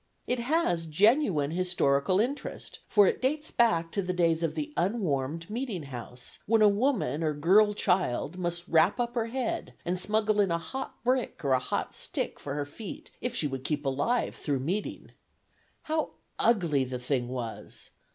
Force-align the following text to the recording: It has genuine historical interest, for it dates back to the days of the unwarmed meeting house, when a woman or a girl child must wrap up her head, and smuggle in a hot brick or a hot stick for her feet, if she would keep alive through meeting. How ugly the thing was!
It 0.25 0.39
has 0.39 0.87
genuine 0.87 1.51
historical 1.51 2.19
interest, 2.19 2.79
for 2.87 3.05
it 3.05 3.21
dates 3.21 3.51
back 3.51 3.91
to 3.91 4.01
the 4.01 4.13
days 4.13 4.41
of 4.41 4.55
the 4.55 4.73
unwarmed 4.75 5.47
meeting 5.47 5.83
house, 5.83 6.39
when 6.47 6.63
a 6.63 6.67
woman 6.67 7.21
or 7.23 7.29
a 7.29 7.33
girl 7.39 7.75
child 7.75 8.35
must 8.39 8.67
wrap 8.67 8.99
up 8.99 9.13
her 9.13 9.27
head, 9.27 9.75
and 9.85 9.99
smuggle 9.99 10.39
in 10.41 10.49
a 10.49 10.57
hot 10.57 11.03
brick 11.03 11.45
or 11.45 11.53
a 11.53 11.59
hot 11.59 11.93
stick 11.93 12.39
for 12.39 12.55
her 12.55 12.65
feet, 12.65 13.11
if 13.21 13.35
she 13.35 13.45
would 13.45 13.63
keep 13.63 13.85
alive 13.85 14.33
through 14.35 14.61
meeting. 14.61 15.11
How 15.83 16.13
ugly 16.39 16.83
the 16.83 16.97
thing 16.97 17.27
was! 17.27 17.91